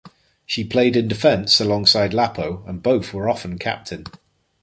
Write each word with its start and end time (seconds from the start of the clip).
She 0.47 0.63
played 0.63 0.95
in 0.95 1.07
defence 1.07 1.59
alongside 1.59 2.11
Lapo 2.11 2.63
and 2.65 2.81
both 2.81 3.13
were 3.13 3.29
often 3.29 3.59
captain. 3.59 4.05